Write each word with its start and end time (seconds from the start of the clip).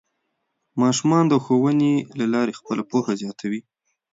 ماشومان 0.81 1.23
د 1.29 1.33
ښوونې 1.43 1.93
له 2.19 2.25
لارې 2.33 2.57
خپله 2.59 2.83
پوهه 2.91 3.13
زیاتوي 3.21 3.61